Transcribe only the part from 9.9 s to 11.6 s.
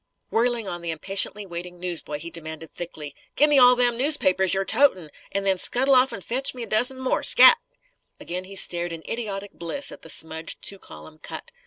at the smudged two column cut.